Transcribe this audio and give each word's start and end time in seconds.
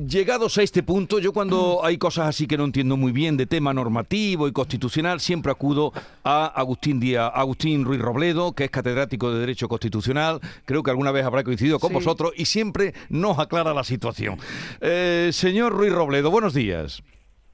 Llegados 0.00 0.58
a 0.58 0.62
este 0.62 0.82
punto, 0.82 1.20
yo 1.20 1.32
cuando 1.32 1.80
hay 1.84 1.96
cosas 1.96 2.26
así 2.28 2.46
que 2.46 2.58
no 2.58 2.64
entiendo 2.64 2.96
muy 2.98 3.12
bien 3.12 3.36
de 3.38 3.46
tema 3.46 3.72
normativo 3.72 4.46
y 4.48 4.52
constitucional, 4.52 5.20
siempre 5.20 5.50
acudo 5.52 5.92
a 6.22 6.46
Agustín 6.46 6.98
Díaz, 7.00 7.30
Agustín 7.32 7.84
Ruiz 7.84 8.00
Robledo, 8.00 8.52
que 8.52 8.64
es 8.64 8.70
catedrático 8.70 9.32
de 9.32 9.38
Derecho 9.40 9.68
Constitucional, 9.68 10.40
creo 10.66 10.82
que 10.82 10.90
alguna 10.90 11.12
vez 11.12 11.24
habrá 11.24 11.44
coincidido 11.44 11.78
con 11.78 11.90
Sí. 11.90 11.94
vosotros 11.94 12.32
y 12.36 12.44
siempre 12.46 12.92
nos 13.08 13.38
aclara 13.38 13.72
la 13.72 13.84
situación. 13.84 14.36
Eh, 14.82 15.30
señor 15.32 15.72
Ruiz 15.72 15.92
Robledo, 15.92 16.30
buenos 16.30 16.52
días. 16.52 17.02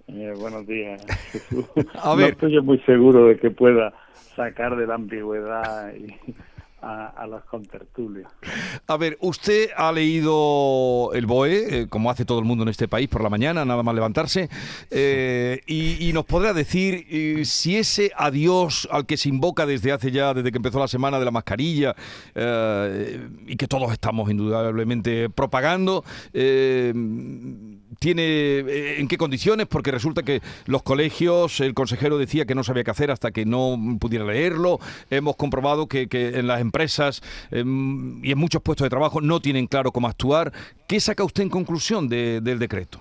Eh, 0.09 0.33
buenos 0.37 0.67
días, 0.67 1.01
Jesús. 1.33 1.67
A 2.03 2.15
ver. 2.17 2.27
No 2.29 2.33
estoy 2.33 2.55
yo 2.55 2.63
muy 2.65 2.81
seguro 2.81 3.27
de 3.27 3.37
que 3.39 3.51
pueda 3.51 3.93
sacar 4.35 4.75
de 4.77 4.87
la 4.87 4.95
ambigüedad 4.97 5.93
y- 5.95 6.07
a, 6.83 7.07
a 7.07 7.27
los 7.27 7.45
contertulios. 7.45 8.31
A 8.87 8.97
ver, 8.97 9.17
usted 9.21 9.71
ha 9.77 9.93
leído 9.93 11.11
el 11.15 11.27
BOE, 11.27 11.83
eh, 11.83 11.87
como 11.89 12.11
hace 12.11 12.25
todo 12.25 12.39
el 12.39 12.45
mundo 12.45 12.63
en 12.63 12.69
este 12.69 12.89
país 12.89 13.09
por 13.09 13.23
la 13.23 13.31
mañana, 13.31 13.65
nada 13.65 13.83
más 13.83 13.95
levantarse, 13.95 14.49
eh, 14.91 15.61
y, 15.67 16.13
nos 16.13 16.25
podrá 16.27 16.53
decir 16.53 17.07
eh, 17.09 17.43
si 17.47 17.79
ese 17.79 18.13
adiós 18.17 18.87
al 18.91 19.07
que 19.07 19.17
se 19.17 19.31
invoca 19.31 19.65
desde 19.65 19.93
hace 19.93 20.11
ya, 20.11 20.35
desde 20.35 20.53
que 20.53 20.59
empezó 20.59 20.79
la 20.79 20.89
semana 20.89 21.19
de 21.19 21.25
la 21.25 21.31
mascarilla, 21.31 21.95
y 22.35 23.57
que 23.57 23.67
todos 23.69 23.93
estamos 23.93 24.31
indudablemente 24.31 25.31
propagando, 25.31 26.05
tiene 27.99 28.59
en 28.99 29.09
qué 29.09 29.17
condiciones, 29.17 29.67
porque 29.69 29.91
resulta 29.91 30.23
que 30.23 30.43
los 30.67 30.83
colegios, 30.83 31.61
el 31.61 31.73
consejero 31.73 32.19
decía 32.19 32.45
que 32.45 32.55
no 32.55 32.65
sabía 32.65 32.85
qué 32.85 32.91
hacer 32.91 33.11
hasta 33.11 33.31
que 33.31 33.47
no 33.47 33.79
pudiera 34.01 34.25
leerlo. 34.25 34.81
Hemos 35.09 35.37
comprobado 35.37 35.87
que, 35.87 36.09
que 36.09 36.39
en 36.39 36.47
las 36.47 36.61
em, 37.51 38.25
y 38.25 38.33
en 38.33 38.39
muchos 38.39 38.63
puestos 38.63 38.85
de 38.87 38.91
trabajo 38.91 39.21
no 39.21 39.41
tienen 39.41 39.67
claro 39.67 39.93
cómo 39.93 40.09
actuar. 40.09 40.53
¿Qué 40.89 40.99
saca 41.01 41.23
usted 41.25 41.43
en 41.45 41.51
conclusión 41.51 42.09
de- 42.09 42.41
del 42.41 42.59
decreto? 42.59 43.01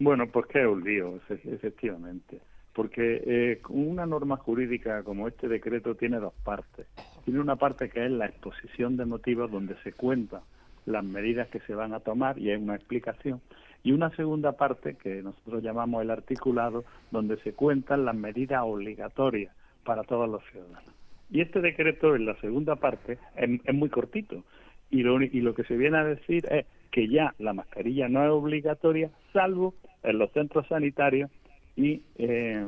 Bueno, 0.00 0.26
pues 0.28 0.46
que 0.46 0.60
es 0.62 0.66
un 0.66 0.82
lío, 0.84 1.14
efe- 1.28 1.40
efectivamente. 1.54 2.40
Porque 2.72 3.22
eh, 3.26 3.60
una 3.70 4.06
norma 4.06 4.36
jurídica 4.36 5.02
como 5.02 5.26
este 5.26 5.48
decreto 5.48 5.96
tiene 5.96 6.18
dos 6.18 6.32
partes. 6.44 6.86
Tiene 7.24 7.40
una 7.40 7.56
parte 7.56 7.88
que 7.88 8.04
es 8.06 8.10
la 8.10 8.26
exposición 8.26 8.96
de 8.96 9.04
motivos 9.04 9.50
donde 9.50 9.74
se 9.82 9.92
cuentan 9.92 10.42
las 10.86 11.04
medidas 11.04 11.48
que 11.48 11.58
se 11.60 11.74
van 11.74 11.92
a 11.92 12.00
tomar 12.00 12.38
y 12.38 12.50
hay 12.50 12.56
una 12.56 12.76
explicación. 12.76 13.40
Y 13.82 13.92
una 13.92 14.10
segunda 14.16 14.52
parte 14.52 14.94
que 14.96 15.22
nosotros 15.22 15.62
llamamos 15.62 16.02
el 16.02 16.10
articulado, 16.10 16.84
donde 17.10 17.36
se 17.42 17.52
cuentan 17.52 18.04
las 18.04 18.14
medidas 18.14 18.62
obligatorias 18.64 19.52
para 19.84 20.02
todos 20.04 20.28
los 20.28 20.42
ciudadanos. 20.50 20.94
Y 21.30 21.40
este 21.40 21.60
decreto, 21.60 22.14
en 22.16 22.26
la 22.26 22.34
segunda 22.40 22.76
parte, 22.76 23.18
es, 23.36 23.60
es 23.64 23.74
muy 23.74 23.88
cortito. 23.88 24.44
Y 24.90 25.02
lo, 25.02 25.20
y 25.22 25.40
lo 25.40 25.54
que 25.54 25.64
se 25.64 25.76
viene 25.76 25.98
a 25.98 26.04
decir 26.04 26.46
es 26.50 26.64
que 26.90 27.08
ya 27.08 27.34
la 27.38 27.52
mascarilla 27.52 28.08
no 28.08 28.24
es 28.24 28.30
obligatoria, 28.30 29.10
salvo 29.32 29.74
en 30.02 30.18
los 30.18 30.32
centros 30.32 30.66
sanitarios 30.68 31.30
y, 31.76 32.02
eh, 32.16 32.66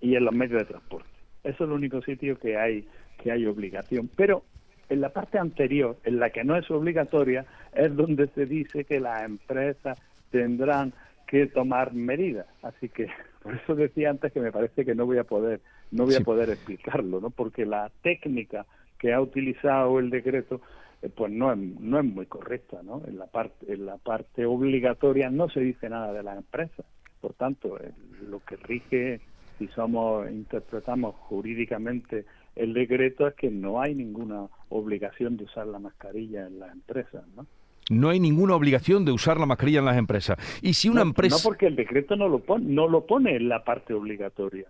y 0.00 0.14
en 0.14 0.24
los 0.24 0.34
medios 0.34 0.60
de 0.60 0.66
transporte. 0.66 1.08
Eso 1.42 1.64
es 1.64 1.68
el 1.68 1.72
único 1.72 2.02
sitio 2.02 2.38
que 2.38 2.56
hay 2.56 2.86
que 3.22 3.30
hay 3.32 3.46
obligación. 3.46 4.10
Pero 4.16 4.44
en 4.88 5.00
la 5.00 5.10
parte 5.10 5.38
anterior, 5.38 5.96
en 6.04 6.18
la 6.18 6.30
que 6.30 6.44
no 6.44 6.56
es 6.56 6.70
obligatoria, 6.70 7.46
es 7.74 7.94
donde 7.94 8.28
se 8.28 8.46
dice 8.46 8.84
que 8.84 9.00
las 9.00 9.22
empresas 9.22 9.98
tendrán 10.30 10.92
que 11.32 11.46
tomar 11.46 11.94
medidas. 11.94 12.46
Así 12.62 12.90
que 12.90 13.06
por 13.42 13.54
eso 13.56 13.74
decía 13.74 14.10
antes 14.10 14.32
que 14.32 14.40
me 14.40 14.52
parece 14.52 14.84
que 14.84 14.94
no 14.94 15.06
voy 15.06 15.16
a 15.16 15.24
poder 15.24 15.60
no 15.90 16.04
voy 16.04 16.12
Sí. 16.14 16.22
a 16.22 16.24
poder 16.24 16.50
explicarlo, 16.50 17.20
¿no? 17.20 17.30
Porque 17.30 17.64
la 17.64 17.90
técnica 18.02 18.66
que 18.98 19.12
ha 19.14 19.20
utilizado 19.20 19.98
el 19.98 20.10
decreto 20.10 20.60
eh, 21.00 21.08
pues 21.08 21.32
no 21.32 21.50
es, 21.52 21.58
no 21.58 21.98
es 21.98 22.04
muy 22.04 22.26
correcta, 22.26 22.82
¿no? 22.82 23.02
En 23.06 23.18
la 23.18 23.26
parte 23.26 23.72
en 23.72 23.86
la 23.86 23.96
parte 23.96 24.44
obligatoria 24.44 25.30
no 25.30 25.48
se 25.48 25.60
dice 25.60 25.88
nada 25.88 26.12
de 26.12 26.22
las 26.22 26.36
empresas. 26.36 26.84
Por 27.22 27.32
tanto, 27.32 27.78
eh, 27.80 27.92
lo 28.28 28.40
que 28.40 28.56
rige 28.56 29.20
si 29.58 29.68
somos 29.68 30.30
interpretamos 30.30 31.14
jurídicamente 31.16 32.26
el 32.56 32.74
decreto 32.74 33.26
es 33.26 33.34
que 33.34 33.50
no 33.50 33.80
hay 33.80 33.94
ninguna 33.94 34.48
obligación 34.68 35.38
de 35.38 35.44
usar 35.44 35.66
la 35.66 35.78
mascarilla 35.78 36.46
en 36.46 36.58
las 36.58 36.72
empresas, 36.72 37.24
¿no? 37.36 37.46
No 37.90 38.08
hay 38.10 38.20
ninguna 38.20 38.54
obligación 38.54 39.04
de 39.04 39.12
usar 39.12 39.38
la 39.38 39.46
mascarilla 39.46 39.80
en 39.80 39.84
las 39.86 39.96
empresas. 39.98 40.36
Y 40.62 40.74
si 40.74 40.88
una 40.88 41.00
no, 41.02 41.08
empresa... 41.10 41.36
no 41.36 41.42
porque 41.42 41.66
el 41.66 41.76
decreto 41.76 42.16
no 42.16 42.28
lo 42.28 42.38
pone, 42.38 42.64
no 42.66 42.88
lo 42.88 43.06
pone 43.06 43.36
en 43.36 43.48
la 43.48 43.64
parte 43.64 43.92
obligatoria. 43.94 44.66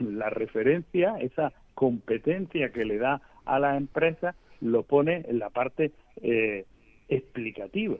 La 0.00 0.30
referencia, 0.30 1.16
esa 1.20 1.52
competencia 1.74 2.70
que 2.70 2.84
le 2.84 2.98
da 2.98 3.20
a 3.44 3.58
la 3.58 3.76
empresa, 3.76 4.34
lo 4.60 4.82
pone 4.84 5.24
en 5.28 5.38
la 5.38 5.50
parte 5.50 5.92
eh, 6.22 6.64
explicativa. 7.08 7.96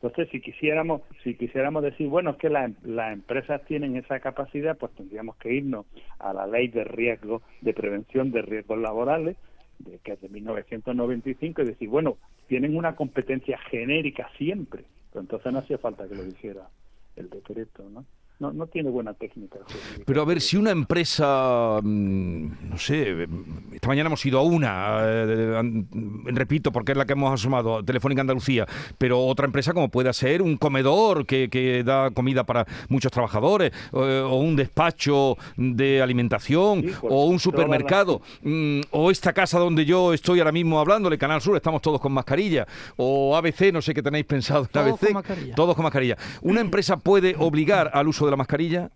Entonces, 0.00 0.28
si 0.30 0.40
quisiéramos, 0.40 1.02
si 1.24 1.34
quisiéramos 1.34 1.82
decir, 1.82 2.08
bueno, 2.08 2.30
es 2.30 2.36
que 2.36 2.48
la- 2.48 2.70
las 2.84 3.12
empresas 3.12 3.60
tienen 3.66 3.96
esa 3.96 4.20
capacidad, 4.20 4.78
pues 4.78 4.92
tendríamos 4.94 5.36
que 5.36 5.52
irnos 5.52 5.86
a 6.20 6.32
la 6.32 6.46
ley 6.46 6.68
de 6.68 6.84
riesgo, 6.84 7.42
de 7.62 7.74
prevención 7.74 8.30
de 8.30 8.42
riesgos 8.42 8.78
laborales, 8.78 9.36
de, 9.78 9.98
que 9.98 10.12
es 10.12 10.20
de 10.20 10.28
1995, 10.28 11.62
y 11.62 11.64
decir, 11.64 11.88
bueno, 11.88 12.18
tienen 12.46 12.76
una 12.76 12.96
competencia 12.96 13.58
genérica 13.70 14.30
siempre, 14.36 14.84
entonces 15.14 15.52
no 15.52 15.58
hacía 15.60 15.78
falta 15.78 16.08
que 16.08 16.14
lo 16.14 16.24
dijera 16.24 16.68
el 17.16 17.28
decreto, 17.30 17.88
¿no? 17.88 18.04
No, 18.40 18.52
no 18.52 18.66
tiene 18.68 18.88
buena 18.88 19.14
técnica. 19.14 19.58
Pero 20.06 20.22
a 20.22 20.24
ver, 20.24 20.40
si 20.40 20.56
una 20.56 20.70
empresa, 20.70 21.80
mm, 21.82 22.70
no 22.70 22.78
sé, 22.78 23.26
esta 23.72 23.88
mañana 23.88 24.06
hemos 24.06 24.24
ido 24.24 24.38
a 24.38 24.42
una, 24.42 24.98
eh, 25.02 25.84
repito, 26.26 26.70
porque 26.70 26.92
es 26.92 26.98
la 26.98 27.04
que 27.04 27.14
hemos 27.14 27.32
asomado, 27.32 27.84
Telefónica 27.84 28.20
Andalucía, 28.20 28.64
pero 28.96 29.20
otra 29.26 29.44
empresa 29.46 29.72
como 29.72 29.88
pueda 29.88 30.12
ser 30.12 30.40
un 30.42 30.56
comedor 30.56 31.26
que, 31.26 31.48
que 31.50 31.82
da 31.82 32.12
comida 32.12 32.44
para 32.44 32.64
muchos 32.88 33.10
trabajadores, 33.10 33.72
eh, 33.92 34.22
o 34.24 34.36
un 34.36 34.54
despacho 34.54 35.36
de 35.56 36.00
alimentación, 36.00 36.82
Sí, 36.82 36.92
o 37.02 37.26
un 37.26 37.40
supermercado, 37.40 38.22
mm, 38.42 38.80
o 38.92 39.10
esta 39.10 39.32
casa 39.32 39.58
donde 39.58 39.84
yo 39.84 40.12
estoy 40.12 40.38
ahora 40.38 40.52
mismo 40.52 40.78
hablándole, 40.78 41.18
Canal 41.18 41.40
Sur, 41.40 41.56
estamos 41.56 41.82
todos 41.82 42.00
con 42.00 42.12
mascarilla, 42.12 42.68
o 42.96 43.36
ABC, 43.36 43.72
no 43.72 43.82
sé 43.82 43.92
qué 43.94 44.02
tenéis 44.02 44.26
pensado 44.26 44.62
en 44.62 44.68
Todos 44.68 44.86
ABC, 44.92 45.00
con 45.06 45.12
mascarilla. 45.14 45.54
todos 45.56 45.74
con 45.74 45.82
mascarilla. 45.82 46.16
¿Una 46.42 46.60
empresa 46.68 46.96
puede 46.98 47.34
obligar 47.36 47.90
al 47.92 48.06
uso 48.06 48.27
de 48.28 48.32
la 48.32 48.36
mascarilla? 48.36 48.90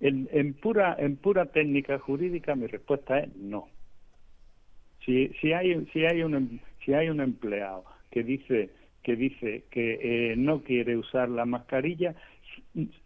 En, 0.00 0.28
en 0.32 0.54
pura 0.54 0.96
en 0.98 1.16
pura 1.16 1.46
técnica 1.46 1.98
jurídica 1.98 2.54
mi 2.54 2.66
respuesta 2.66 3.20
es 3.20 3.36
no. 3.36 3.68
Si, 5.04 5.28
si 5.40 5.52
hay 5.52 5.86
si 5.92 6.04
hay 6.06 6.22
un 6.22 6.34
em- 6.34 6.60
si 6.84 6.94
hay 6.94 7.08
un 7.08 7.20
empleado 7.20 7.84
que 8.10 8.22
dice 8.22 8.70
que 9.02 9.16
dice 9.16 9.64
que 9.70 9.98
eh, 10.32 10.36
no 10.36 10.62
quiere 10.62 10.96
usar 10.96 11.28
la 11.28 11.44
mascarilla 11.44 12.14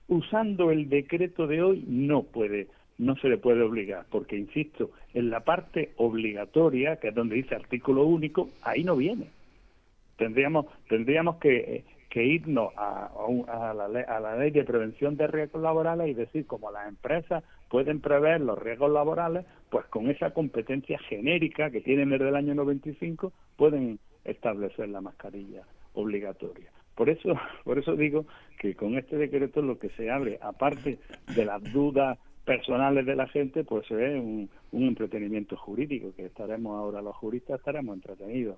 usando 0.08 0.70
el 0.70 0.88
decreto 0.88 1.46
de 1.46 1.62
hoy 1.62 1.84
no 1.86 2.22
puede 2.24 2.68
no 2.98 3.16
se 3.16 3.28
le 3.28 3.38
puede 3.38 3.62
obligar 3.62 4.06
porque 4.10 4.36
insisto 4.36 4.90
en 5.14 5.30
la 5.30 5.40
parte 5.40 5.92
obligatoria 5.96 6.96
que 6.96 7.08
es 7.08 7.14
donde 7.14 7.36
dice 7.36 7.54
artículo 7.54 8.04
único 8.04 8.50
ahí 8.62 8.84
no 8.84 8.96
viene 8.96 9.28
tendríamos 10.16 10.66
tendríamos 10.88 11.36
que, 11.36 11.56
eh, 11.56 11.84
que 12.08 12.24
irnos 12.24 12.72
a, 12.76 13.10
a 13.46 13.70
a 13.70 13.74
la 13.74 13.88
ley, 13.88 14.04
a 14.06 14.20
la 14.20 14.36
ley 14.36 14.50
de 14.50 14.64
prevención 14.64 15.16
de 15.16 15.26
riesgos 15.26 15.62
laborales 15.62 16.08
y 16.08 16.14
decir 16.14 16.46
como 16.46 16.70
las 16.70 16.88
empresas 16.88 17.44
pueden 17.68 18.00
prever 18.00 18.40
los 18.40 18.58
riesgos 18.58 18.90
laborales, 18.90 19.44
pues 19.70 19.84
con 19.86 20.08
esa 20.10 20.30
competencia 20.32 20.98
genérica 20.98 21.70
que 21.70 21.80
tienen 21.80 22.10
desde 22.10 22.28
el 22.28 22.36
año 22.36 22.54
95 22.54 23.32
pueden 23.56 23.98
establecer 24.24 24.88
la 24.88 25.00
mascarilla 25.00 25.62
obligatoria. 25.94 26.70
Por 26.94 27.10
eso, 27.10 27.34
por 27.64 27.78
eso 27.78 27.96
digo 27.96 28.26
que 28.58 28.74
con 28.74 28.96
este 28.96 29.16
decreto 29.16 29.62
lo 29.62 29.78
que 29.78 29.90
se 29.90 30.10
abre, 30.10 30.38
aparte 30.40 30.98
de 31.34 31.44
las 31.44 31.62
dudas 31.72 32.18
personales 32.44 33.04
de 33.04 33.16
la 33.16 33.26
gente, 33.26 33.64
pues 33.64 33.90
es 33.90 34.20
un, 34.20 34.48
un 34.72 34.82
entretenimiento 34.84 35.56
jurídico, 35.56 36.14
que 36.14 36.26
estaremos 36.26 36.78
ahora 36.78 37.02
los 37.02 37.16
juristas 37.16 37.58
estaremos 37.58 37.96
entretenidos. 37.96 38.56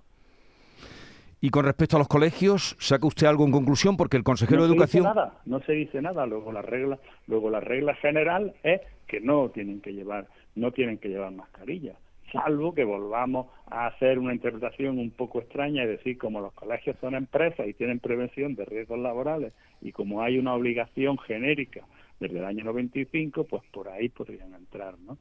Y 1.40 1.50
con 1.50 1.64
respecto 1.64 1.96
a 1.96 2.00
los 2.00 2.08
colegios, 2.08 2.76
¿saca 2.80 3.06
usted 3.06 3.26
algo 3.26 3.44
en 3.44 3.52
conclusión? 3.52 3.96
Porque 3.96 4.16
el 4.16 4.24
consejero 4.24 4.62
no 4.62 4.64
de 4.64 4.68
se 4.70 4.74
Educación... 4.74 5.04
dice 5.04 5.14
nada, 5.14 5.40
no 5.46 5.60
se 5.60 5.72
dice 5.72 6.02
nada. 6.02 6.26
Luego 6.26 6.50
la 6.50 6.62
regla, 6.62 6.98
luego 7.26 7.48
la 7.50 7.60
regla 7.60 7.94
general 7.94 8.54
es 8.64 8.80
que 9.06 9.20
no 9.20 9.48
tienen 9.50 9.80
que 9.80 9.92
llevar, 9.92 10.26
no 10.56 10.72
tienen 10.72 10.98
que 10.98 11.08
llevar 11.08 11.32
mascarilla, 11.32 11.94
salvo 12.32 12.74
que 12.74 12.84
volvamos 12.84 13.46
a 13.70 13.86
hacer 13.86 14.18
una 14.18 14.34
interpretación 14.34 14.98
un 14.98 15.10
poco 15.10 15.40
extraña 15.40 15.84
y 15.84 15.86
decir 15.86 16.18
como 16.18 16.40
los 16.40 16.52
colegios 16.52 16.96
son 17.00 17.14
empresas 17.14 17.66
y 17.66 17.74
tienen 17.74 18.00
prevención 18.00 18.54
de 18.54 18.64
riesgos 18.64 18.98
laborales 18.98 19.52
y 19.80 19.92
como 19.92 20.22
hay 20.22 20.38
una 20.38 20.54
obligación 20.54 21.18
genérica 21.18 21.86
desde 22.20 22.38
el 22.38 22.44
año 22.44 22.64
95, 22.64 23.44
pues 23.44 23.62
por 23.72 23.88
ahí 23.88 24.08
podrían 24.08 24.52
entrar, 24.54 24.98
¿no? 24.98 25.16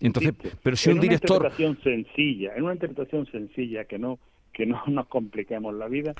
Entonces, 0.00 0.32
pero 0.62 0.76
si 0.76 0.90
en 0.90 0.94
un 0.94 0.98
una 1.00 1.02
director... 1.02 1.36
interpretación 1.36 1.82
sencilla, 1.82 2.54
en 2.56 2.62
una 2.64 2.72
interpretación 2.72 3.26
sencilla 3.26 3.84
que 3.84 3.98
no 3.98 4.18
que 4.52 4.66
no 4.66 4.82
nos 4.86 5.06
compliquemos 5.08 5.74
la 5.74 5.88
vida, 5.88 6.14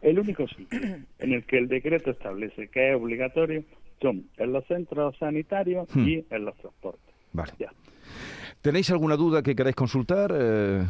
el 0.00 0.18
único 0.18 0.46
sitio 0.48 0.80
en 1.18 1.32
el 1.32 1.44
que 1.44 1.58
el 1.58 1.68
decreto 1.68 2.10
establece 2.10 2.68
que 2.68 2.90
es 2.90 2.96
obligatorio 2.96 3.64
son 4.00 4.24
en 4.36 4.52
los 4.52 4.66
centros 4.66 5.16
sanitarios 5.18 5.88
Hmm. 5.94 6.08
y 6.08 6.24
en 6.30 6.44
los 6.44 6.56
transportes. 6.56 7.14
Vale. 7.32 7.52
Ya. 7.58 7.72
¿Tenéis 8.60 8.90
alguna 8.90 9.16
duda 9.16 9.42
que 9.42 9.54
queráis 9.54 9.76
consultar? 9.76 10.32
Eh, 10.36 10.84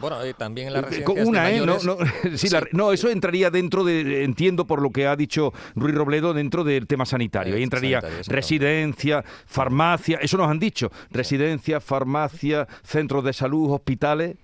bueno, 0.00 0.16
también 0.36 0.66
en 0.68 0.72
la 0.74 0.78
Eh, 0.80 0.82
residencias 0.82 1.26
Una, 1.26 1.44
de 1.44 1.56
¿eh? 1.56 1.60
No, 1.66 1.78
no, 1.82 1.96
sí, 2.36 2.48
la- 2.50 2.66
no, 2.72 2.92
eso 2.92 3.08
entraría 3.08 3.50
dentro 3.50 3.82
de, 3.82 4.22
entiendo 4.24 4.66
por 4.66 4.82
lo 4.82 4.90
que 4.90 5.06
ha 5.06 5.16
dicho 5.16 5.52
Ruiz 5.74 5.94
Robledo, 5.94 6.34
dentro 6.34 6.64
del 6.64 6.86
tema 6.86 7.06
sanitario. 7.06 7.54
Ahí 7.54 7.60
Eh, 7.60 7.64
entraría 7.64 8.00
sanitario, 8.00 8.18
exacto. 8.18 8.36
residencia, 8.36 9.22
farmacia, 9.46 10.18
eso 10.20 10.36
nos 10.36 10.48
han 10.50 10.58
dicho. 10.58 10.90
Residencia, 11.10 11.80
farmacia, 11.80 12.68
centros 12.82 13.24
de 13.24 13.32
salud, 13.32 13.70
hospitales. 13.72 14.36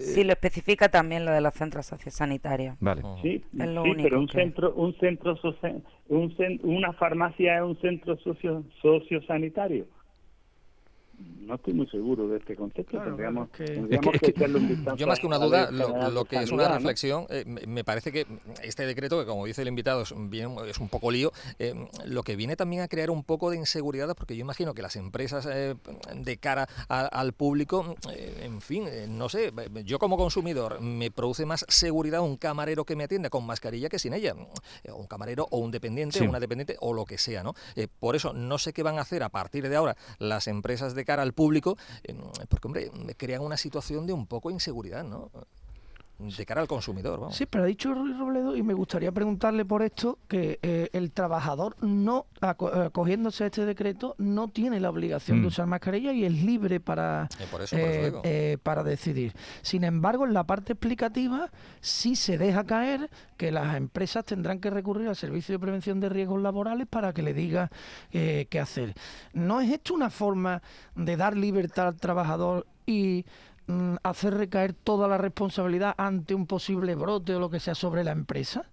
Sí, 0.00 0.22
lo 0.22 0.32
especifica 0.32 0.88
también 0.88 1.24
lo 1.24 1.32
de 1.32 1.40
los 1.40 1.52
centros 1.54 1.86
sociosanitarios. 1.86 2.76
Vale. 2.80 3.02
Sí, 3.20 3.42
Es 3.58 3.68
lo 3.68 3.82
sí, 3.82 3.90
único 3.90 4.02
pero 4.08 4.20
un 4.20 4.26
que- 4.28 4.38
centro, 4.38 4.74
un 4.74 4.94
centro, 4.98 5.36
un 6.08 6.34
una 6.62 6.92
farmacia 6.92 7.56
es 7.56 7.62
un 7.62 7.76
centro 7.80 8.16
socio, 8.18 8.62
sociosanitario. 8.80 9.86
No 11.42 11.56
estoy 11.56 11.74
muy 11.74 11.86
seguro 11.88 12.28
de 12.28 12.38
este 12.38 12.56
concepto. 12.56 12.92
Claro, 12.92 13.06
tendríamos 13.06 13.50
que- 13.50 13.64
tendríamos 13.64 14.14
Es 14.14 14.20
que- 14.20 14.32
que 14.32 14.44
un 14.44 14.96
Yo 14.96 15.06
más 15.06 15.18
que 15.18 15.26
una 15.26 15.38
duda, 15.38 15.70
lo, 15.70 16.24
que 16.24 16.36
es 16.36 16.50
una 16.50 16.68
¿no? 16.68 16.74
reflexión, 16.76 17.26
eh, 17.30 17.44
me 17.46 17.66
me 17.66 17.84
parece 17.84 18.12
que 18.12 18.26
este 18.62 18.86
decreto, 18.86 19.18
que 19.20 19.26
como 19.26 19.44
dice 19.44 19.62
el 19.62 19.68
invitado, 19.68 20.02
es, 20.02 20.14
bien, 20.16 20.54
es 20.66 20.78
un 20.78 20.88
poco 20.88 21.10
lío, 21.10 21.32
eh, 21.58 21.74
lo 22.06 22.22
que 22.22 22.36
viene 22.36 22.56
también 22.56 22.82
a 22.82 22.88
crear 22.88 23.10
un 23.10 23.22
poco 23.24 23.50
de 23.50 23.56
inseguridad, 23.56 24.14
porque 24.16 24.36
yo 24.36 24.40
imagino 24.42 24.72
que 24.72 24.82
las 24.82 24.96
empresas 24.96 25.46
eh, 25.50 25.74
de 26.14 26.36
cara 26.38 26.68
a- 26.88 27.06
al 27.06 27.32
público, 27.32 27.96
eh, 28.12 28.42
en 28.44 28.60
fin, 28.60 28.84
eh, 28.86 29.06
no 29.08 29.28
sé, 29.28 29.52
yo 29.84 29.98
como 29.98 30.16
consumidor 30.16 30.80
me 30.80 31.10
produce 31.10 31.44
más 31.44 31.64
seguridad 31.68 32.20
un 32.22 32.36
camarero 32.36 32.84
que 32.84 32.96
me 32.96 33.04
atienda 33.04 33.28
con 33.30 33.44
mascarilla 33.44 33.88
que 33.88 33.98
sin 33.98 34.14
ella, 34.14 34.34
Eh, 34.84 34.92
un 34.92 35.06
camarero 35.06 35.46
o 35.50 35.58
un 35.58 35.70
dependiente, 35.70 36.18
Sí. 36.18 36.24
o 36.24 36.28
una 36.30 36.40
dependiente 36.40 36.76
o 36.80 36.92
lo 36.94 37.04
que 37.04 37.18
sea, 37.18 37.42
¿no? 37.42 37.54
Eh, 37.76 37.88
por 38.00 38.16
eso 38.16 38.32
no 38.32 38.58
sé 38.58 38.72
qué 38.72 38.82
van 38.82 38.98
a 38.98 39.02
hacer 39.02 39.22
a 39.22 39.28
partir 39.28 39.68
de 39.68 39.76
ahora 39.76 39.96
las 40.18 40.46
empresas 40.46 40.94
de 40.94 41.04
cara 41.04 41.11
al 41.20 41.32
público, 41.32 41.76
porque 42.48 42.66
hombre, 42.66 42.90
crean 43.16 43.42
una 43.42 43.56
situación 43.56 44.06
de 44.06 44.12
un 44.12 44.26
poco 44.26 44.50
inseguridad, 44.50 45.04
¿no? 45.04 45.30
De 46.18 46.46
cara 46.46 46.60
al 46.60 46.68
consumidor, 46.68 47.18
vamos. 47.18 47.34
Sí, 47.36 47.46
pero 47.46 47.64
ha 47.64 47.66
dicho 47.66 47.92
Ruiz 47.92 48.16
Robledo, 48.16 48.54
y 48.56 48.62
me 48.62 48.74
gustaría 48.74 49.10
preguntarle 49.10 49.64
por 49.64 49.82
esto, 49.82 50.20
que 50.28 50.60
eh, 50.62 50.88
el 50.92 51.10
trabajador 51.10 51.74
no, 51.82 52.26
aco- 52.40 52.70
eh, 52.72 52.86
acogiéndose 52.86 53.42
a 53.42 53.46
este 53.46 53.66
decreto, 53.66 54.14
no 54.18 54.46
tiene 54.46 54.78
la 54.78 54.90
obligación 54.90 55.38
Mm. 55.38 55.40
de 55.42 55.46
usar 55.48 55.66
mascarilla 55.66 56.12
y 56.12 56.24
es 56.24 56.32
libre 56.44 56.78
para, 56.78 57.28
Eh, 57.40 57.46
por 57.50 57.62
eso, 57.62 57.74
por 57.76 57.84
eso 57.88 57.98
eh, 57.98 58.04
digo. 58.04 58.20
eh, 58.22 58.58
para 58.62 58.84
decidir. 58.84 59.32
Sin 59.62 59.82
embargo, 59.82 60.24
en 60.24 60.32
la 60.32 60.44
parte 60.44 60.74
explicativa 60.74 61.50
sí 61.80 62.14
se 62.14 62.38
deja 62.38 62.62
caer 62.64 63.10
que 63.36 63.50
las 63.50 63.74
empresas 63.74 64.24
tendrán 64.24 64.60
que 64.60 64.70
recurrir 64.70 65.08
al 65.08 65.16
Servicio 65.16 65.54
de 65.54 65.58
Prevención 65.58 65.98
de 65.98 66.08
Riesgos 66.08 66.40
Laborales 66.40 66.86
para 66.86 67.12
que 67.12 67.22
le 67.22 67.34
diga 67.34 67.68
eh, 68.12 68.46
qué 68.48 68.60
hacer. 68.60 68.94
¿No 69.32 69.60
es 69.60 69.72
esto 69.72 69.92
una 69.92 70.10
forma 70.10 70.62
de 70.94 71.16
dar 71.16 71.36
libertad 71.36 71.88
al 71.88 71.96
trabajador 71.96 72.64
y 72.86 73.24
mm, 73.66 73.96
hacer 74.02 74.34
recaer 74.34 74.72
toda 74.72 75.08
la 75.08 75.18
responsabilidad 75.18 75.94
ante 75.96 76.34
un 76.34 76.46
posible 76.46 76.94
brote 76.94 77.34
o 77.34 77.40
lo 77.40 77.50
que 77.50 77.60
sea 77.60 77.74
sobre 77.74 78.04
la 78.04 78.12
empresa? 78.12 78.66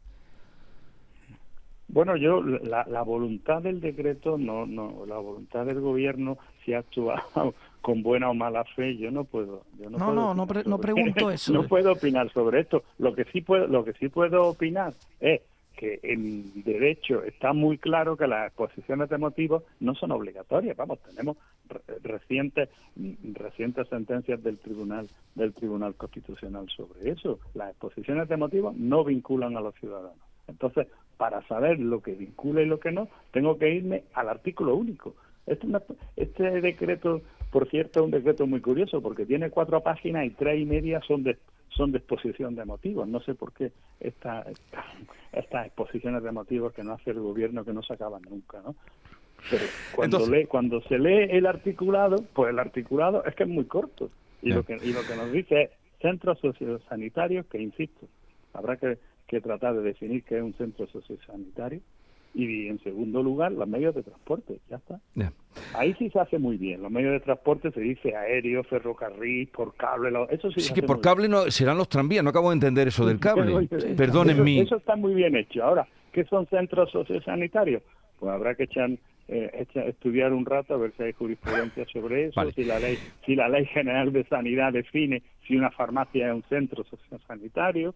Bueno, 1.92 2.16
yo 2.18 2.42
la, 2.44 2.86
la 2.88 3.02
voluntad 3.02 3.64
del 3.64 3.82
decreto, 3.82 4.38
no, 4.38 4.68
no, 4.68 5.06
la 5.08 5.18
voluntad 5.18 5.66
del 5.66 5.82
gobierno, 5.82 6.38
si 6.64 6.74
ha 6.74 6.80
actuado 6.80 7.56
con 7.82 8.04
buena 8.04 8.30
o 8.30 8.36
mala 8.36 8.64
fe, 8.64 8.96
yo 8.98 9.10
no 9.10 9.24
puedo. 9.24 9.64
Yo 9.80 9.90
no, 9.90 9.98
No, 9.98 10.06
puedo 10.06 10.16
no, 10.16 10.36
no 10.36 10.46
pre- 10.48 10.64
no 10.66 10.78
pregunto 10.80 11.32
eso. 11.32 11.52
no 11.52 11.68
puedo 11.68 11.94
opinar 11.94 12.32
sobre 12.32 12.60
esto. 12.62 12.84
Lo 13.00 13.16
que 13.16 13.24
sí 13.26 13.42
puedo, 13.42 13.66
lo 13.66 13.84
que 13.84 13.94
sí 13.94 14.08
puedo 14.10 14.44
opinar 14.50 14.94
es 15.20 15.42
que 15.80 16.00
en 16.04 16.62
derecho 16.64 17.24
está 17.24 17.54
muy 17.54 17.78
claro 17.78 18.18
que 18.18 18.28
las 18.28 18.48
exposiciones 18.48 19.08
de 19.08 19.18
motivos 19.18 19.64
no 19.80 19.96
son 19.96 20.12
obligatorias. 20.12 20.76
Vamos, 20.76 21.00
tenemos 21.00 21.38
re- 21.70 21.80
recientes 22.04 22.68
recientes 23.34 23.88
sentencias 23.88 24.44
del 24.44 24.58
tribunal 24.58 25.08
del 25.36 25.54
tribunal 25.54 25.96
constitucional 25.96 26.68
sobre 26.68 27.12
eso. 27.12 27.40
Las 27.54 27.70
exposiciones 27.70 28.28
de 28.28 28.36
motivos 28.36 28.76
no 28.76 29.06
vinculan 29.06 29.56
a 29.56 29.62
los 29.62 29.74
ciudadanos. 29.76 30.20
Entonces, 30.50 30.88
para 31.16 31.42
saber 31.48 31.80
lo 31.80 32.02
que 32.02 32.12
vincula 32.14 32.62
y 32.62 32.66
lo 32.66 32.80
que 32.82 32.92
no, 32.92 33.08
tengo 33.32 33.58
que 33.58 33.74
irme 33.74 34.04
al 34.14 34.28
artículo 34.28 34.76
único. 34.76 35.16
Este, 35.46 35.66
este 36.18 36.62
decreto, 36.62 37.22
por 37.52 37.70
cierto, 37.70 38.00
es 38.02 38.06
un 38.06 38.12
decreto 38.12 38.46
muy 38.48 38.60
curioso 38.60 39.02
porque 39.02 39.26
tiene 39.26 39.50
cuatro 39.50 39.82
páginas 39.82 40.26
y 40.26 40.32
tres 40.32 40.60
y 40.60 40.66
media 40.66 41.00
son 41.08 41.24
de 41.24 41.38
son 41.76 41.92
de 41.92 42.00
exposición 42.00 42.56
de 42.56 42.66
motivos. 42.66 43.08
No 43.08 43.20
sé 43.22 43.36
por 43.36 43.54
qué 43.54 43.72
esta, 44.00 44.42
esta- 44.42 44.86
estas 45.32 45.68
exposiciones 45.68 46.24
de 46.24 46.32
motivos 46.32 46.74
que 46.74 46.84
no 46.84 46.94
hace 46.94 47.12
el 47.12 47.20
gobierno 47.20 47.64
que 47.66 47.74
no 47.74 47.84
se 47.84 47.94
acaban 47.94 48.22
nunca, 48.30 48.62
¿no? 48.66 48.76
Pero 49.50 49.64
cuando, 49.96 50.18
Entonces- 50.18 50.40
lee, 50.40 50.46
cuando 50.48 50.82
se 50.82 51.00
lee 51.00 51.28
el 51.32 51.46
articulado, 51.46 52.18
pues 52.34 52.50
el 52.50 52.60
articulado 52.60 53.24
es 53.26 53.36
que 53.36 53.44
es 53.44 53.50
muy 53.50 53.66
corto. 53.66 54.10
Y, 54.42 54.52
lo 54.52 54.64
que, 54.64 54.78
y 54.82 54.94
lo 54.94 55.02
que 55.08 55.16
nos 55.16 55.32
dice 55.32 55.64
es 55.64 55.70
centros 56.02 56.40
sociosanitarios, 56.40 57.46
que 57.48 57.62
insisto, 57.62 58.08
habrá 58.54 58.78
que, 58.78 58.98
que 59.28 59.42
tratar 59.42 59.76
de 59.76 59.82
definir 59.82 60.24
qué 60.24 60.38
es 60.38 60.44
un 60.44 60.54
centro 60.54 60.88
sociosanitario. 60.88 61.82
Y 62.34 62.68
en 62.68 62.80
segundo 62.84 63.24
lugar, 63.24 63.52
los 63.52 63.68
medios 63.68 63.96
de 63.96 64.04
transporte, 64.04 64.60
ya 64.70 64.78
está. 64.78 65.00
Ahí 65.74 65.94
sí 65.98 66.10
se 66.12 66.20
hace 66.20 66.38
muy 66.38 66.58
bien. 66.58 66.82
Los 66.82 66.92
medios 66.92 67.12
de 67.14 67.20
transporte 67.20 67.72
se 67.72 67.82
dice 67.82 68.16
aéreo, 68.16 68.64
ferrocarril, 68.64 69.48
por 69.48 69.76
cable, 69.76 70.12
lo- 70.12 70.30
eso 70.30 70.50
sí. 70.52 70.62
Sí 70.62 70.68
se 70.68 70.74
que 70.76 70.80
hace 70.82 70.88
por 70.88 71.02
cable 71.02 71.28
no 71.28 71.50
serán 71.52 71.78
los 71.78 71.90
tranvías, 71.90 72.24
no 72.24 72.30
acabo 72.30 72.50
de 72.50 72.54
entender 72.56 72.88
eso 72.88 73.06
del 73.06 73.20
cable. 73.20 73.68
Sí. 73.80 73.94
Perdónenme. 73.98 74.56
Eso, 74.58 74.64
eso 74.64 74.76
está 74.78 74.96
muy 74.96 75.14
bien 75.16 75.36
hecho. 75.36 75.64
Ahora, 75.64 75.88
¿qué 76.14 76.24
son 76.26 76.46
centros 76.48 76.92
sociosanitarios? 76.92 77.82
Pues 78.20 78.32
habrá 78.32 78.54
que 78.56 78.64
echar, 78.64 78.92
eh, 79.28 79.66
estudiar 79.88 80.34
un 80.34 80.46
rato 80.46 80.74
a 80.76 80.78
ver 80.78 80.94
si 80.98 81.04
hay 81.04 81.14
jurisprudencia 81.14 81.86
sobre 81.92 82.26
eso, 82.26 82.34
Vale. 82.36 82.52
si 82.54 82.64
la 82.64 82.80
ley 82.80 83.00
si 83.26 83.36
la 83.36 83.48
ley 83.50 83.66
general 83.68 84.12
de 84.12 84.26
sanidad 84.26 84.74
define 84.74 85.24
si 85.48 85.56
una 85.56 85.72
farmacia 85.72 86.28
es 86.30 86.34
un 86.36 86.44
centro 86.44 86.84
sociosanitario. 86.84 87.96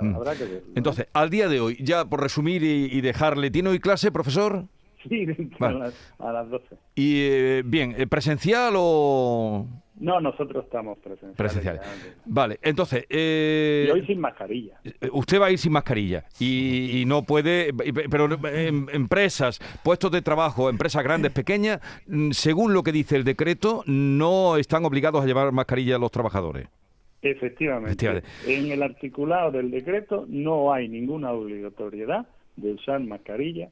Mm. 0.00 0.14
Habrá 0.16 0.32
que 0.34 0.44
verlo. 0.44 0.60
¿no? 0.68 0.72
Entonces, 0.76 1.06
al 1.12 1.30
día 1.30 1.48
de 1.48 1.60
hoy, 1.60 1.76
ya 1.80 2.04
por 2.04 2.20
resumir 2.20 2.62
y, 2.62 2.88
y 2.92 3.00
dejarle, 3.00 3.50
¿tiene 3.50 3.70
hoy 3.70 3.78
clase, 3.80 4.10
profesor? 4.12 4.64
sí, 5.08 5.26
Vale. 5.58 5.76
a, 5.76 5.78
las, 5.78 5.94
a 6.18 6.32
las 6.32 6.50
12. 6.50 6.66
Y 6.94 7.20
eh, 7.22 7.62
bien, 7.64 7.94
eh, 7.98 8.06
¿presencial 8.06 8.72
o 8.76 9.66
No, 10.00 10.18
nosotros 10.20 10.64
estamos 10.64 10.96
presenciales. 10.98 11.36
presencial? 11.36 11.76
ya. 11.82 12.22
Vale, 12.24 12.58
entonces, 12.62 13.04
eh, 13.10 13.84
Y 13.86 13.90
hoy 13.90 14.06
sin 14.06 14.18
mascarilla. 14.20 14.78
eh, 14.82 15.08
usted 15.12 15.40
va 15.40 15.46
a 15.46 15.50
ir 15.50 15.58
sin 15.58 15.72
mascarilla 15.72 16.24
y, 16.40 17.00
y 17.00 17.04
no 17.04 17.22
puede, 17.22 17.68
y- 17.84 17.92
pero 17.92 18.28
en 18.48 18.88
empresas, 18.92 19.60
puestos 19.82 20.10
de 20.10 20.22
trabajo, 20.22 20.70
empresas 20.70 21.02
grandes, 21.04 21.32
pequeñas, 21.34 21.80
mm, 22.06 22.30
según 22.30 22.72
lo 22.72 22.82
que 22.82 22.92
dice 22.92 23.16
el 23.16 23.24
decreto, 23.24 23.82
no 23.86 24.56
están 24.56 24.84
obligados 24.86 25.22
a 25.22 25.26
llevar 25.26 25.52
mascarilla 25.52 25.96
a 25.96 25.98
los 25.98 26.10
trabajadores. 26.10 26.66
Efectivamente. 27.30 27.92
Efectivamente. 28.06 28.28
En 28.46 28.70
el 28.72 28.82
articulado 28.82 29.50
del 29.50 29.70
decreto 29.70 30.26
no 30.28 30.72
hay 30.72 30.88
ninguna 30.88 31.32
obligatoriedad 31.32 32.26
de 32.56 32.72
usar 32.72 33.00
mascarilla 33.00 33.70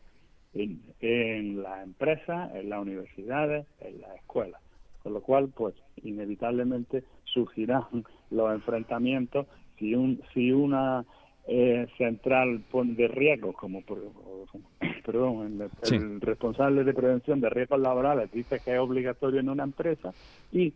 en, 0.55 0.81
en 1.01 1.63
las 1.63 1.83
empresas, 1.85 2.55
en 2.55 2.71
las 2.71 2.81
universidades, 2.81 3.67
en 3.81 4.01
las 4.01 4.17
escuelas. 4.17 4.61
Con 5.03 5.15
lo 5.15 5.21
cual, 5.21 5.49
pues, 5.55 5.75
inevitablemente 6.03 7.05
surgirán 7.25 7.85
los 8.31 8.53
enfrentamientos 8.53 9.47
si 9.79 9.95
un 9.95 10.21
si 10.33 10.53
una 10.53 11.05
eh, 11.49 11.87
central 11.99 12.63
de 12.73 13.09
riesgos, 13.09 13.57
como 13.57 13.83
perdón, 15.05 15.61
el, 15.61 15.71
Sí. 15.83 15.97
el 15.97 16.21
responsable 16.21 16.85
de 16.85 16.95
prevención 16.95 17.41
de 17.41 17.51
riesgos 17.51 17.81
laborales 17.81 18.31
dice 18.31 18.61
que 18.65 18.75
es 18.75 18.79
obligatorio 18.79 19.41
en 19.41 19.49
una 19.49 19.65
empresa 19.65 20.13
y 20.53 20.73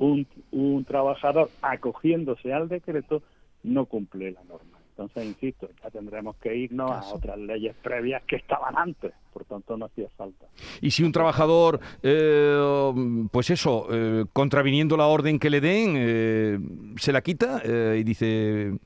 un, 0.00 0.26
un 0.50 0.84
trabajador 0.84 1.48
acogiéndose 1.62 2.52
al 2.52 2.68
decreto 2.68 3.22
no 3.62 3.84
cumple 3.86 4.32
la 4.32 4.42
norma. 4.44 4.78
Entonces, 4.90 5.24
insisto, 5.24 5.68
ya 5.82 5.88
tendremos 5.90 6.36
que 6.36 6.54
irnos 6.54 6.90
a 6.90 7.14
otras 7.14 7.38
leyes 7.38 7.74
previas 7.82 8.22
que 8.24 8.36
estaban 8.36 8.76
antes, 8.76 9.12
por 9.32 9.44
tanto 9.46 9.76
no 9.78 9.86
hacía 9.86 10.08
falta. 10.16 10.44
Y 10.82 10.90
si 10.90 11.04
un 11.04 11.12
trabajador, 11.12 11.80
eh, 12.02 12.92
pues 13.32 13.48
eso, 13.48 13.86
eh, 13.90 14.26
contraviniendo 14.34 14.98
la 14.98 15.06
orden 15.06 15.38
que 15.38 15.48
le 15.48 15.60
den, 15.62 15.94
eh, 15.96 16.58
se 16.96 17.12
la 17.12 17.22
quita 17.22 17.62
eh, 17.64 17.96
y 18.00 18.04
dice, 18.04 18.76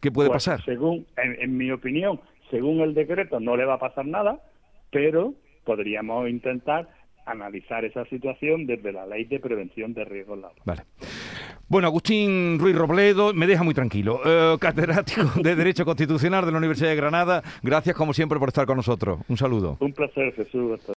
¿qué 0.00 0.10
puede 0.10 0.30
Pues, 0.30 0.44
pasar? 0.46 0.64
Según, 0.64 1.04
en, 1.18 1.42
en 1.42 1.56
mi 1.58 1.70
opinión, 1.70 2.18
según 2.50 2.80
el 2.80 2.94
decreto 2.94 3.38
no 3.38 3.54
le 3.56 3.66
va 3.66 3.74
a 3.74 3.78
pasar 3.78 4.06
nada, 4.06 4.40
pero 4.90 5.34
podríamos 5.64 6.30
intentar 6.30 6.88
analizar 7.26 7.84
esa 7.84 8.04
situación 8.06 8.66
desde 8.66 8.92
la 8.92 9.06
ley 9.06 9.24
de 9.24 9.40
prevención 9.40 9.92
de 9.92 10.04
riesgos 10.04 10.38
laborales. 10.38 10.64
Vale. 10.64 10.82
Bueno, 11.68 11.88
Agustín 11.88 12.60
Ruiz 12.60 12.76
Robledo 12.76 13.34
me 13.34 13.46
deja 13.48 13.64
muy 13.64 13.74
tranquilo. 13.74 14.20
Eh, 14.24 14.56
catedrático 14.60 15.22
de 15.42 15.56
Derecho 15.56 15.84
Constitucional 15.84 16.46
de 16.46 16.52
la 16.52 16.58
Universidad 16.58 16.90
de 16.90 16.96
Granada. 16.96 17.42
Gracias, 17.62 17.96
como 17.96 18.14
siempre, 18.14 18.38
por 18.38 18.48
estar 18.48 18.66
con 18.66 18.76
nosotros. 18.76 19.18
Un 19.28 19.36
saludo. 19.36 19.76
Un 19.80 19.92
placer, 19.92 20.32
Jesús. 20.34 20.80